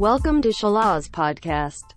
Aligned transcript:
Welcome 0.00 0.40
to 0.48 0.48
Shalaz 0.48 1.12
Podcast. 1.12 1.92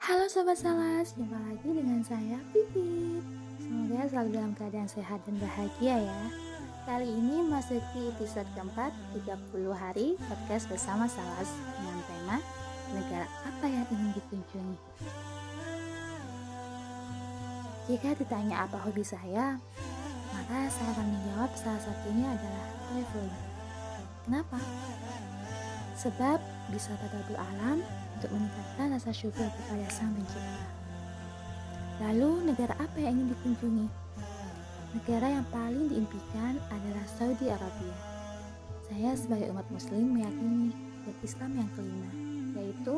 Halo 0.00 0.24
Sobat 0.24 0.56
Salas, 0.56 1.12
jumpa 1.20 1.36
lagi 1.36 1.68
dengan 1.68 2.00
saya 2.00 2.40
Pipit 2.56 3.20
Semoga 3.60 4.08
selalu 4.08 4.40
dalam 4.40 4.52
keadaan 4.56 4.88
sehat 4.88 5.20
dan 5.28 5.36
bahagia 5.36 6.00
ya. 6.00 6.22
Kali 6.88 7.04
ini 7.04 7.44
masuki 7.44 8.08
episode 8.16 8.48
keempat 8.56 8.88
30 9.20 9.36
hari 9.76 10.16
podcast 10.24 10.64
bersama 10.72 11.04
Salas 11.12 11.52
Dengan 11.76 12.00
tema 12.08 12.36
Negara 12.96 13.28
apa 13.44 13.68
yang 13.68 13.84
ingin 13.92 14.16
dikunjungi? 14.16 14.76
Jika 17.92 18.16
ditanya 18.16 18.64
apa 18.64 18.80
hobi 18.80 19.04
saya 19.04 19.60
salah 21.66 21.82
satunya 21.82 22.30
adalah 22.30 22.66
traveling 22.86 23.42
Kenapa? 24.22 24.58
Sebab 25.98 26.38
bisa 26.70 26.94
tadabur 26.94 27.34
alam 27.34 27.82
untuk 28.18 28.30
meningkatkan 28.30 28.94
rasa 28.94 29.10
syukur 29.10 29.46
kepada 29.50 29.86
Sang 29.90 30.14
Pencipta. 30.14 30.66
Lalu, 32.06 32.50
negara 32.50 32.74
apa 32.78 32.98
yang 33.02 33.18
ingin 33.18 33.34
dikunjungi? 33.34 33.86
Negara 34.98 35.26
yang 35.26 35.46
paling 35.50 35.90
diimpikan 35.90 36.58
adalah 36.70 37.06
Saudi 37.06 37.50
Arabia. 37.50 37.96
Saya 38.86 39.14
sebagai 39.18 39.50
umat 39.50 39.66
muslim 39.70 40.14
meyakini 40.14 40.70
berislam 41.02 41.50
yang 41.54 41.70
kelima, 41.74 42.10
yaitu 42.62 42.94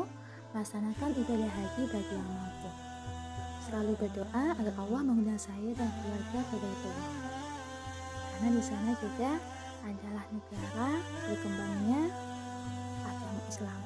melaksanakan 0.53 1.09
ibadah 1.13 1.51
haji 1.57 1.83
bagi 1.89 2.13
yang 2.13 2.29
mampu. 2.37 2.69
Selalu 3.65 3.93
berdoa 3.97 4.45
agar 4.57 4.73
Allah 4.77 5.01
mengundang 5.01 5.41
saya 5.41 5.73
dan 5.73 5.89
keluarga 6.01 6.39
ke 6.41 6.55
Baitullah. 6.57 7.08
Karena 8.39 8.55
di 8.55 8.63
sana 8.63 8.95
juga 9.03 9.35
adalah 9.83 10.23
negara 10.31 10.89
berkembangnya 11.27 12.07
agama 13.03 13.41
Islam 13.51 13.79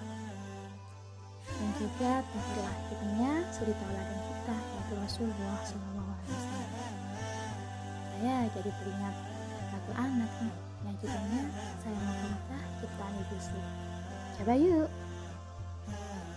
dan 1.49 1.69
juga 1.81 2.11
tempat 2.21 2.55
lahirnya 2.61 3.31
suri 3.49 3.73
tauladan 3.81 4.19
kita 4.29 4.53
yaitu 4.53 4.93
Rasulullah 5.01 5.57
SAW. 5.65 6.13
Saya 8.13 8.45
jadi 8.53 8.69
teringat 8.77 9.15
lagu 9.73 9.91
anak 9.97 10.31
nih 10.37 10.55
yang 10.85 10.95
judulnya 11.01 11.43
Saya 11.81 11.97
Mau 11.97 12.13
Mekah 12.29 12.63
ciptaan 12.77 13.13
Ibu 13.25 13.37
Sri. 13.41 13.61
Coba 14.37 14.53
yuk. 14.53 14.89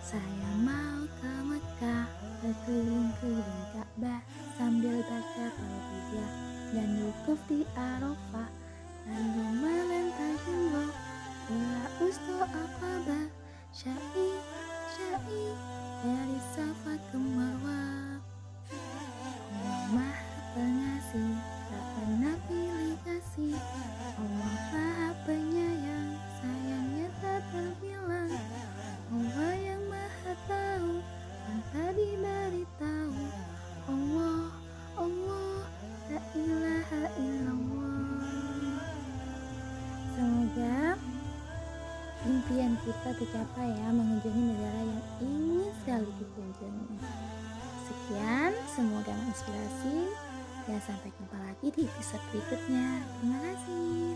Saya 0.00 0.50
mau 0.64 1.04
ke 1.20 1.32
Mekah 1.52 2.04
berkeliling-keliling 2.40 3.64
Ka'bah 3.76 4.24
wukuf 7.06 7.38
di 7.46 7.62
Arafah 7.78 8.50
lalu 9.06 9.44
melempar 9.62 10.34
jumroh 10.42 10.90
Ula 11.46 11.86
usto 12.02 12.42
aqabah 12.42 13.30
syai 13.70 14.26
syai 14.90 15.46
dari 16.02 16.38
Safa 16.50 16.98
ke 16.98 17.14
Marwah 17.14 18.05
impian 42.46 42.78
kita 42.86 43.10
tercapai 43.18 43.74
ya 43.74 43.90
mengunjungi 43.90 44.54
negara 44.54 44.80
yang 44.86 45.02
ingin 45.18 45.66
sekali 45.82 46.10
dikunjungi. 46.22 46.94
Sekian, 47.90 48.54
semoga 48.70 49.10
menginspirasi 49.18 50.06
dan 50.70 50.78
sampai 50.78 51.10
jumpa 51.18 51.38
lagi 51.42 51.74
di 51.74 51.90
episode 51.90 52.22
berikutnya. 52.30 53.02
Terima 53.18 53.38
kasih. 53.50 54.14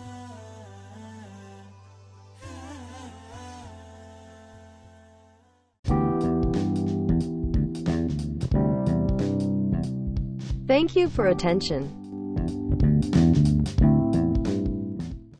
Thank 10.70 10.94
you 10.94 11.10
for 11.10 11.26
attention. 11.26 11.99